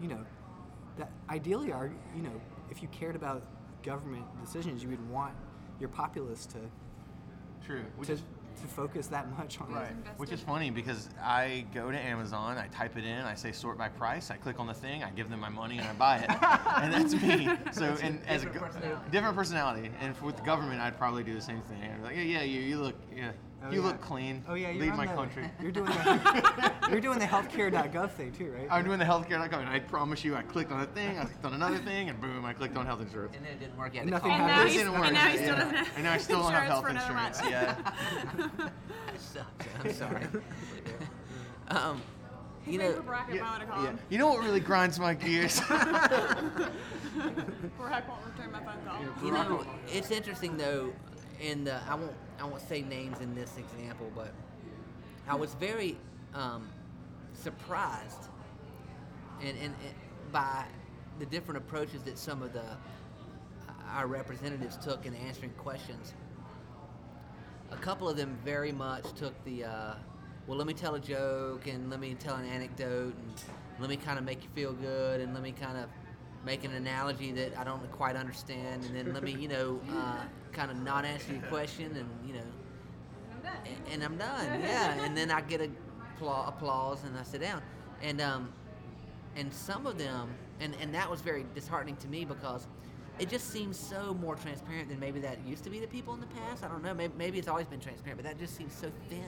[0.00, 0.24] you know,
[0.96, 3.42] that ideally are you know if you cared about
[3.82, 5.34] government decisions, you would want
[5.80, 6.58] your populace to
[7.64, 7.84] True.
[7.96, 8.22] Which to, is
[8.60, 9.92] to focus that much on Right.
[10.16, 13.76] Which is funny because I go to Amazon, I type it in, I say sort
[13.76, 16.18] by price, I click on the thing, I give them my money, and I buy
[16.18, 16.30] it,
[16.82, 17.48] and that's me.
[17.72, 19.10] So, and as a different personality.
[19.10, 21.82] different personality, and with the government, I'd probably do the same thing.
[21.82, 23.32] I'd be like, yeah, yeah, you, you look, yeah,
[23.66, 23.86] Oh, you yeah.
[23.86, 24.44] look clean.
[24.46, 25.48] Oh yeah, you're lead my the, country.
[25.62, 28.68] You're doing the you're doing the healthcare.gov thing too, right?
[28.70, 31.42] I'm doing the healthcare.com, and I promise you, I clicked on a thing, I clicked
[31.46, 33.34] on another thing, and boom, I clicked on health insurance.
[33.34, 33.94] and then it didn't work.
[33.94, 34.04] yet.
[34.04, 34.68] had And nothing call And happened.
[34.68, 35.42] now didn't and work, now he yeah.
[35.44, 37.40] still doesn't have And now I still don't have health insurance.
[37.42, 37.74] Yeah.
[38.36, 38.72] That
[39.18, 39.66] sucks.
[39.82, 40.26] I'm sorry.
[41.68, 42.02] um,
[42.66, 43.88] you know, for Yeah, yeah, to call yeah.
[43.90, 43.98] him.
[44.10, 45.58] You know what really grinds my gears?
[45.60, 45.88] Brack
[48.08, 49.00] won't return my phone call.
[49.24, 50.92] you know, it's interesting though.
[51.40, 54.32] In the, I won't, I won't say names in this example, but
[55.28, 55.96] I was very
[56.34, 56.68] um,
[57.32, 58.28] surprised,
[59.40, 59.94] and, and, and
[60.32, 60.64] by
[61.18, 62.64] the different approaches that some of the
[63.94, 66.14] our representatives took in answering questions.
[67.70, 69.94] A couple of them very much took the, uh,
[70.46, 73.34] well, let me tell a joke and let me tell an anecdote and
[73.78, 75.88] let me kind of make you feel good and let me kind of
[76.44, 80.22] make an analogy that I don't quite understand, and then let me, you know, uh,
[80.52, 82.46] kind of not answer your question, and you know,
[83.32, 83.82] I'm done.
[83.90, 84.60] and I'm done.
[84.60, 85.70] Yeah, and then I get a
[86.18, 87.62] appla- applause, and I sit down,
[88.02, 88.52] and um,
[89.36, 92.66] and some of them, and and that was very disheartening to me because
[93.18, 96.20] it just seems so more transparent than maybe that used to be to people in
[96.20, 96.64] the past.
[96.64, 96.94] I don't know.
[96.94, 99.20] Maybe, maybe it's always been transparent, but that just seems so thin.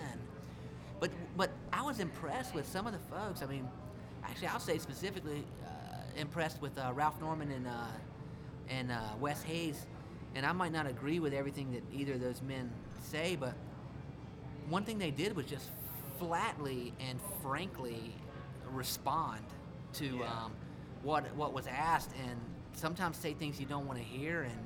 [1.00, 3.42] But but I was impressed with some of the folks.
[3.42, 3.68] I mean,
[4.24, 5.70] actually, I'll say specifically uh,
[6.16, 7.86] impressed with uh, Ralph Norman and uh,
[8.68, 9.86] and uh, Wes Hayes.
[10.34, 12.70] And I might not agree with everything that either of those men
[13.02, 13.54] say, but
[14.68, 15.70] one thing they did was just
[16.18, 18.12] flatly and frankly
[18.72, 19.40] respond
[19.94, 20.24] to Yeah.
[20.30, 20.52] um,
[21.02, 22.38] what what was asked, and
[22.74, 24.58] sometimes say things you don't want to hear, and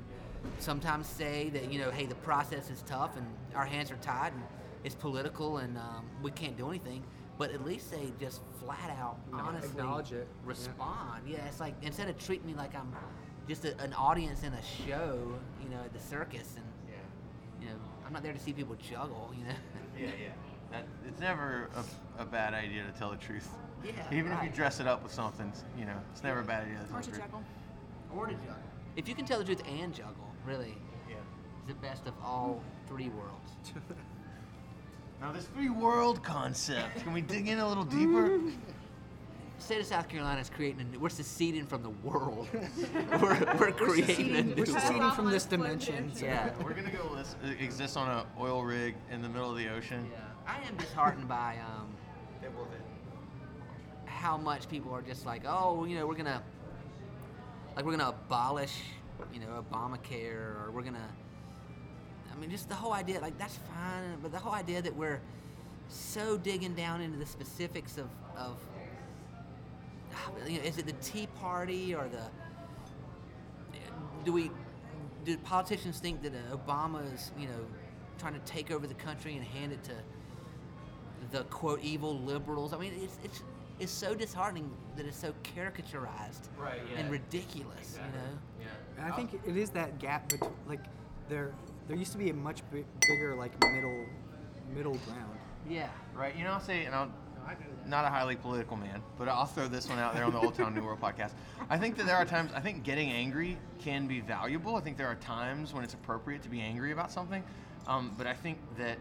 [0.59, 4.33] sometimes say that you know, hey, the process is tough and our hands are tied
[4.33, 4.43] and
[4.85, 7.05] it's political and um, we can't do anything.
[7.41, 11.23] But at least they just flat out, honestly acknowledge it, respond.
[11.27, 11.39] Yeah.
[11.47, 12.93] it's like instead of treating me like I'm
[13.49, 15.19] just a, an audience in a show,
[15.63, 16.97] you know, at the circus, and Yeah.
[17.63, 19.55] you know, I'm not there to see people juggle, you know.
[19.99, 20.29] Yeah, yeah.
[20.71, 21.71] That, it's never
[22.19, 23.49] a, a bad idea to tell the truth.
[23.83, 26.65] Yeah, Even if you dress it up with something, you know, it's never a bad
[26.65, 27.23] idea to tell Or the to truth.
[27.25, 27.43] juggle.
[28.15, 28.55] or to juggle.
[28.97, 30.77] If you can tell the truth and juggle, really,
[31.09, 31.15] Yeah.
[31.61, 33.73] it's the best of all three worlds.
[35.21, 38.41] Now this free world concept, can we dig in a little deeper?
[39.59, 40.99] State of South Carolina is creating a new.
[40.99, 42.49] We're seceding from the world.
[43.21, 45.15] we're, we're creating a new We're seceding world.
[45.15, 46.11] from this dimension.
[46.15, 46.51] so- Yeah.
[46.65, 49.69] We're gonna go lis- uh, exist on an oil rig in the middle of the
[49.69, 50.09] ocean.
[50.11, 50.19] Yeah.
[50.47, 51.95] I am disheartened by um,
[54.07, 56.43] how much people are just like, oh, you know, we're gonna,
[57.77, 58.81] like, we're gonna abolish,
[59.33, 60.33] you know, Obamacare,
[60.65, 61.09] or we're gonna.
[62.41, 65.21] I mean, just the whole idea, like, that's fine, but the whole idea that we're
[65.91, 68.57] so digging down into the specifics of, of
[70.49, 72.23] you know, is it the Tea Party or the
[74.25, 74.51] do we
[75.25, 77.67] do politicians think that uh, Obama is you know
[78.19, 79.93] trying to take over the country and hand it to
[81.31, 82.73] the quote evil liberals?
[82.73, 83.43] I mean, it's it's
[83.79, 87.01] it's so disheartening that it's so caricaturized Right, yeah.
[87.01, 87.99] and ridiculous.
[87.99, 88.39] You know.
[88.61, 88.67] Yeah.
[89.05, 90.85] And I think it is that gap between like
[91.29, 91.53] there
[91.91, 94.07] there used to be a much bi- bigger like middle
[94.73, 95.37] middle ground.
[95.69, 95.89] Yeah.
[96.15, 96.37] Right.
[96.37, 97.13] You know, I'll say, and I'm
[97.85, 100.55] not a highly political man, but I'll throw this one out there on the Old
[100.55, 101.33] Town New World podcast.
[101.69, 104.77] I think that there are times, I think getting angry can be valuable.
[104.77, 107.43] I think there are times when it's appropriate to be angry about something.
[107.89, 108.99] Um, but I think that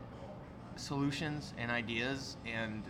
[0.75, 2.81] solutions and ideas and,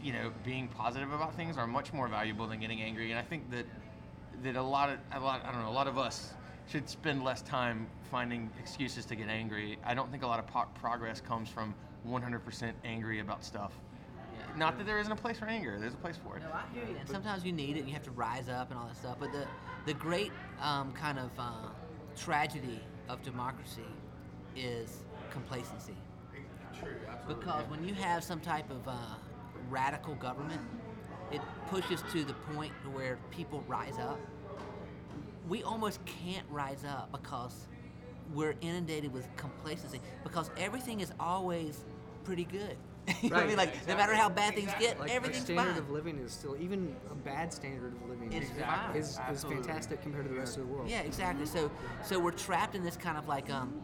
[0.00, 3.10] you know, being positive about things are much more valuable than getting angry.
[3.10, 3.66] And I think that,
[4.44, 6.34] that a lot of, a lot, I don't know, a lot of us
[6.68, 9.78] should spend less time finding excuses to get angry.
[9.84, 11.74] I don't think a lot of po- progress comes from
[12.06, 13.72] 100% angry about stuff.
[14.56, 15.78] Not that there isn't a place for anger.
[15.78, 16.42] There's a place for it.
[16.42, 16.96] No, I hear you.
[16.98, 17.80] And sometimes you need it.
[17.80, 19.16] and You have to rise up and all that stuff.
[19.20, 19.46] But the
[19.86, 21.52] the great um, kind of uh,
[22.16, 23.86] tragedy of democracy
[24.56, 25.94] is complacency.
[26.78, 28.94] True, Because when you have some type of uh,
[29.68, 30.60] radical government,
[31.30, 34.18] it pushes to the point where people rise up.
[35.48, 37.66] We almost can't rise up because
[38.34, 41.84] we're inundated with complacency because everything is always
[42.24, 42.76] pretty good.
[43.22, 43.56] you know what I mean?
[43.56, 45.78] Right, Like no matter how bad things get, Like everything's our standard fine.
[45.78, 48.50] of living is still even a bad standard of living It's
[48.94, 50.90] is, is, is fantastic compared to the rest of the world.
[50.90, 51.46] Yeah, exactly.
[51.46, 51.70] So,
[52.04, 53.80] so we're trapped in this kind of like, um,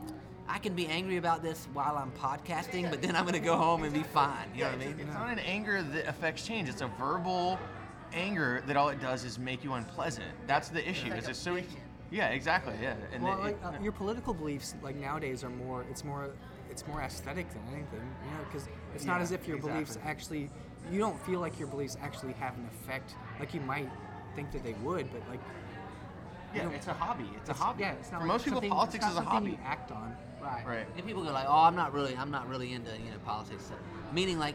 [0.47, 3.85] I can be angry about this while I'm podcasting, but then I'm gonna go home
[3.85, 4.49] and be fine.
[4.55, 4.97] You know what I mean?
[4.99, 6.69] It's not an anger that affects change.
[6.69, 7.59] It's a verbal
[8.15, 10.27] anger that all it does is make you unpleasant.
[10.47, 11.09] That's the issue.
[11.09, 11.55] like It's a just so.
[11.55, 11.69] vision.
[12.11, 12.75] Yeah, exactly.
[12.81, 12.95] Yeah.
[13.13, 15.85] And Well, it- like, it- uh, your political beliefs, like nowadays, are more.
[15.91, 16.31] It's more.
[16.71, 19.99] It's more aesthetic than anything, you know, because it's not Yeah, as if your beliefs
[20.05, 20.51] actually.
[20.91, 23.89] You don't feel like your beliefs actually have an effect, like you might
[24.35, 25.41] think that they would, but like.
[26.55, 27.29] you yeah, it's a hobby.
[27.37, 27.83] It's, a hobby.
[27.83, 29.51] Yeah, it's not For like most people, something- politics it's is a hobby.
[29.53, 30.17] You act on.
[30.43, 30.67] Right.
[30.67, 30.87] Right.
[30.97, 33.65] And people go like, "Oh, I'm not really, I'm not really into you know politics."
[33.67, 33.75] So,
[34.13, 34.55] meaning like,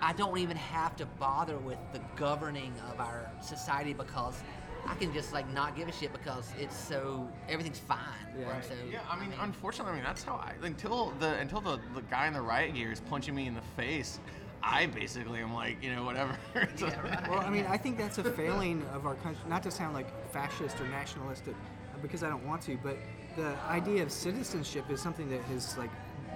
[0.00, 4.42] I don't even have to bother with the governing of our society because
[4.86, 7.98] I can just like not give a shit because it's so everything's fine.
[8.38, 8.54] Yeah.
[8.54, 11.78] And So, Yeah, I mean, unfortunately, I mean that's how I until the until the,
[11.94, 14.20] the guy in the riot gear is punching me in the face.
[14.62, 16.36] I basically am like, you know, whatever.
[16.76, 17.28] So- Yeah, right.
[17.30, 19.42] Well, I mean, I think that's a failing of our country.
[19.48, 22.96] Not to sound like fascist or nationalistic, uh, because I don't want to, but
[23.36, 25.90] the idea of citizenship is something that has like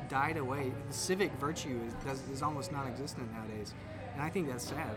[0.09, 0.73] died away.
[0.89, 3.75] The civic virtue is, does, is almost non-existent nowadays,
[4.15, 4.97] and I think that's sad.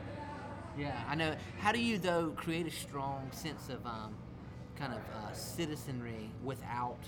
[0.77, 1.35] Yeah, I know.
[1.59, 4.15] How do you though create a strong sense of um,
[4.77, 6.99] kind of uh, citizenry without,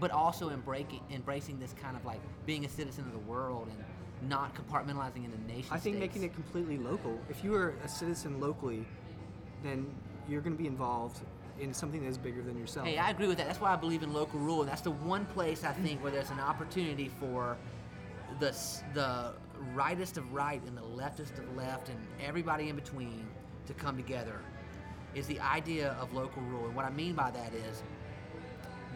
[0.00, 4.28] but also embracing embracing this kind of like being a citizen of the world and
[4.28, 6.14] not compartmentalizing into nation I think states?
[6.14, 7.20] making it completely local.
[7.28, 8.84] If you are a citizen locally,
[9.62, 9.86] then
[10.28, 11.20] you're going to be involved
[11.60, 12.86] in something that's bigger than yourself.
[12.86, 13.46] Hey, I agree with that.
[13.46, 16.12] That's why I believe in local rule, and that's the one place I think where
[16.12, 17.56] there's an opportunity for
[18.40, 18.56] the
[18.94, 19.32] the
[19.72, 23.26] rightest of right and the leftist of left and everybody in between
[23.66, 24.40] to come together.
[25.14, 27.82] Is the idea of local rule, and what I mean by that is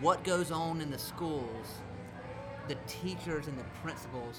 [0.00, 1.66] what goes on in the schools.
[2.66, 4.36] The teachers and the principals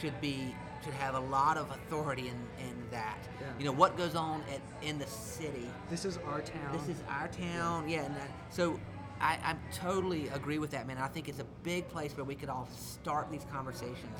[0.00, 3.18] should be should have a lot of authority in, in that.
[3.40, 3.46] Yeah.
[3.58, 6.72] You know what goes on at, in the city this is our town.
[6.72, 8.04] this is our town, yeah.
[8.04, 8.78] And that, so
[9.20, 10.98] I, I totally agree with that, man.
[10.98, 14.18] I think it's a big place where we could all start these conversations.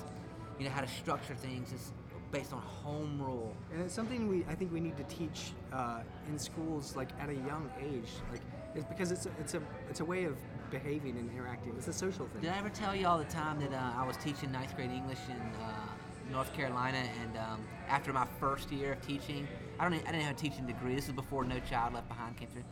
[0.58, 1.92] You know how to structure things is
[2.30, 3.54] based on home rule.
[3.72, 7.28] And it's something we I think we need to teach uh, in schools like at
[7.28, 8.40] a young age, like
[8.74, 10.36] it's because it's a, it's a it's a way of
[10.70, 11.74] behaving and interacting.
[11.76, 12.42] It's a social thing.
[12.42, 14.90] Did I ever tell you all the time that uh, I was teaching ninth grade
[14.90, 15.88] English in uh,
[16.30, 19.46] North Carolina, and um, after my first year of teaching,
[19.78, 20.94] I don't, e- I didn't have a teaching degree.
[20.94, 22.64] This is before No Child Left Behind came through.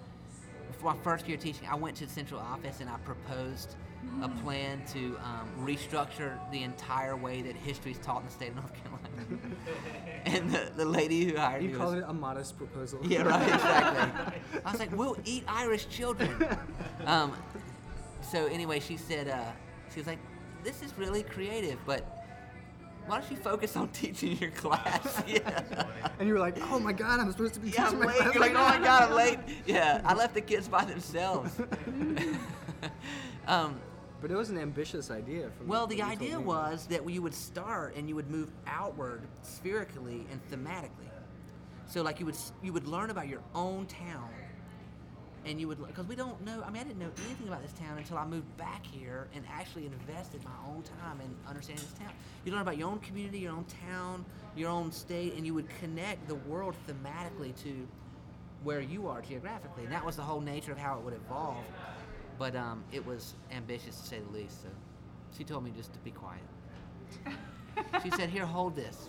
[0.68, 3.76] Before my first year of teaching, I went to the central office and I proposed
[4.22, 8.50] a plan to um, restructure the entire way that history is taught in the state
[8.50, 9.42] of North Carolina.
[10.26, 13.00] and the, the lady who hired You me called was, it a modest proposal.
[13.04, 14.40] yeah, right, exactly.
[14.64, 16.30] I was like, we'll eat Irish children.
[17.04, 17.32] Um,
[18.22, 19.44] so anyway, she said, uh,
[19.92, 20.18] she was like,
[20.62, 22.15] this is really creative, but
[23.06, 25.22] why don't you focus on teaching your class?
[25.28, 25.62] yeah.
[26.18, 28.06] and you were like, oh my god, I'm supposed to be Yeah, teaching I'm my
[28.06, 28.16] late.
[28.16, 29.38] class You're like, oh my now." god, I'm late.
[29.66, 31.52] Yeah, I left the kids by themselves.
[33.46, 33.80] um,
[34.20, 35.50] But it was an ambitious idea.
[35.56, 40.26] From well, the idea was that you would start and you would move outward spherically
[40.30, 40.90] and thematically.
[41.88, 44.28] So, like you would you would learn about your own town,
[45.46, 46.62] and you would because we don't know.
[46.66, 49.44] I mean, I didn't know anything about this town until I moved back here and
[49.50, 52.12] actually invested my own time in understanding this town.
[52.44, 54.24] You learn about your own community, your own town,
[54.56, 57.86] your own state, and you would connect the world thematically to
[58.64, 61.64] where you are geographically, and that was the whole nature of how it would evolve.
[62.38, 64.62] But um, it was ambitious to say the least.
[64.62, 64.68] So
[65.36, 66.42] she told me just to be quiet.
[68.02, 69.08] she said, "Here, hold this."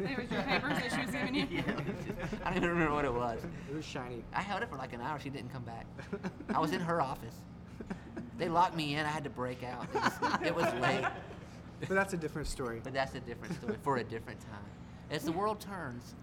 [0.00, 1.44] It was your papers that she was giving you.
[2.44, 3.40] I don't even remember what it was.
[3.70, 4.24] It was shiny.
[4.34, 5.18] I held it for like an hour.
[5.20, 5.86] She didn't come back.
[6.54, 7.34] I was in her office.
[8.38, 9.04] They locked me in.
[9.04, 9.86] I had to break out.
[9.94, 10.12] It was,
[10.46, 11.04] it was late,
[11.80, 12.80] But that's a different story.
[12.82, 14.64] but that's a different story for a different time.
[15.10, 16.14] As the world turns.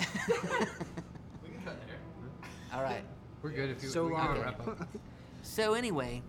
[2.72, 3.04] All right.
[3.42, 4.42] We're good if you So we gotta long.
[4.42, 4.88] wrap up.
[5.42, 6.22] So anyway,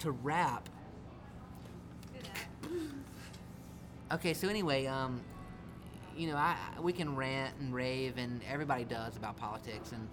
[0.00, 0.68] to wrap.
[4.12, 5.20] Okay, so anyway, um,
[6.16, 10.06] you know, I we can rant and rave, and everybody does about politics, and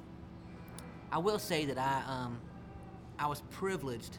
[1.12, 2.40] I will say that I um,
[3.20, 4.18] I was privileged.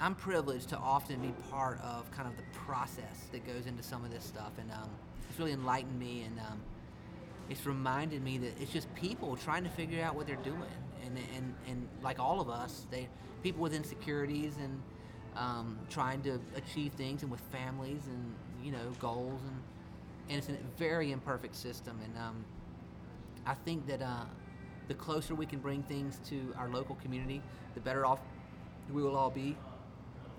[0.00, 4.06] I'm privileged to often be part of kind of the process that goes into some
[4.06, 4.88] of this stuff, and um,
[5.28, 6.62] it's really enlightened me, and um,
[7.50, 10.62] it's reminded me that it's just people trying to figure out what they're doing,
[11.04, 13.06] and and, and like all of us, they
[13.42, 14.80] people with insecurities and
[15.36, 18.34] um, trying to achieve things, and with families and
[18.66, 19.62] you know goals, and
[20.28, 22.44] and it's a very imperfect system, and um,
[23.46, 24.24] I think that uh,
[24.88, 27.40] the closer we can bring things to our local community,
[27.74, 28.18] the better off
[28.92, 29.56] we will all be.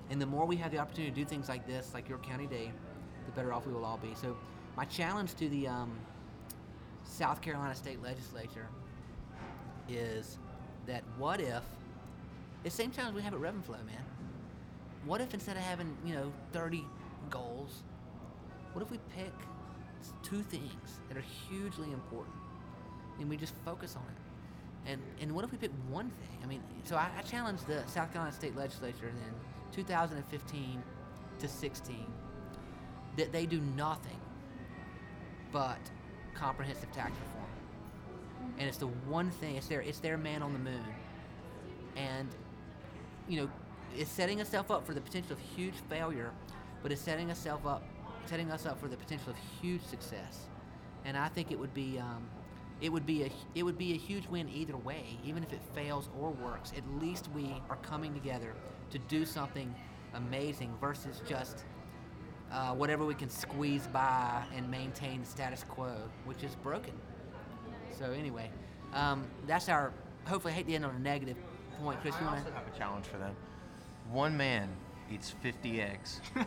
[0.09, 2.47] And the more we have the opportunity to do things like this, like York County
[2.47, 2.71] Day,
[3.25, 4.13] the better off we will all be.
[4.15, 4.37] So,
[4.75, 5.91] my challenge to the um,
[7.03, 8.67] South Carolina State Legislature
[9.89, 10.37] is
[10.85, 11.63] that what if, at
[12.63, 14.03] the same time we have at Revenflow, man,
[15.05, 16.85] what if instead of having, you know, 30
[17.29, 17.83] goals,
[18.77, 19.33] what if we pick
[20.21, 22.35] two things that are hugely important
[23.19, 24.91] and we just focus on it?
[24.91, 26.37] And, and what if we pick one thing?
[26.43, 30.83] I mean, so I, I challenged the South Carolina State Legislature in 2015
[31.39, 32.05] to 16
[33.17, 34.19] that they do nothing
[35.51, 35.79] but
[36.35, 37.49] comprehensive tax reform.
[38.59, 40.85] And it's the one thing, it's their, it's their man on the moon.
[41.95, 42.29] And,
[43.27, 43.49] you know,
[43.97, 46.29] it's setting itself up for the potential of huge failure,
[46.83, 47.81] but it's setting itself up,
[48.27, 50.47] setting us up for the potential of huge success.
[51.05, 52.27] And I think it would be, um,
[52.81, 55.61] it would be a, it would be a huge win either way, even if it
[55.73, 56.73] fails or works.
[56.75, 58.53] At least we are coming together
[58.91, 59.73] to do something
[60.13, 61.63] amazing versus just
[62.51, 66.93] uh, whatever we can squeeze by and maintain the status quo, which is broken.
[67.97, 68.49] So anyway,
[68.93, 69.91] um, that's our.
[70.27, 71.37] Hopefully, I hate to end on a negative
[71.81, 72.15] point, Chris.
[72.15, 72.55] I You want also to?
[72.55, 73.35] have a challenge for them.
[74.11, 74.69] One man
[75.11, 76.21] eats 50 eggs.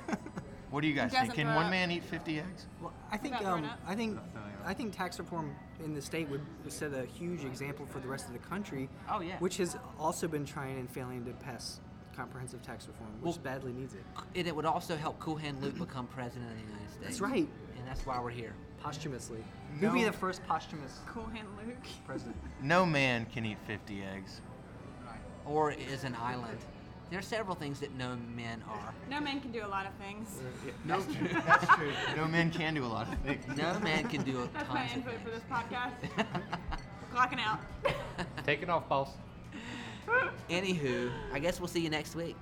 [0.71, 1.35] what do you guys think?
[1.35, 1.71] Can one up.
[1.71, 2.67] man eat 50 eggs?
[2.81, 3.69] Well, I think um.
[3.87, 4.19] I think
[4.65, 5.55] I think tax reform
[5.85, 8.89] in the state would set a huge example for the rest of the country.
[9.11, 9.39] Oh, yeah.
[9.39, 11.81] Which has also been trying and failing to pass
[12.15, 14.05] comprehensive tax reform, which Well- badly needs it.
[14.35, 17.05] And it would also help Cool Hand Luke become president of the United States.
[17.07, 17.49] That's right.
[17.79, 18.53] And that's why we're here.
[18.83, 19.43] Posthumously.
[19.79, 21.77] He'll be the first posthumous Cool hand Luke.
[22.07, 22.37] president.
[22.63, 24.41] No man can eat 50 eggs.
[25.47, 26.59] Or is an island.
[27.11, 28.95] There are several things that no men are.
[29.11, 30.41] No man can do a lot of things.
[30.41, 31.91] Uh, no, that's true.
[32.17, 33.45] No man can do a lot of things.
[33.57, 35.43] No man can do a That's my tons of input for things.
[35.43, 36.27] this podcast.
[37.15, 37.59] Clocking out.
[38.47, 39.11] Take it off, boss.
[40.51, 42.37] Anywho, I guess we'll see you next week.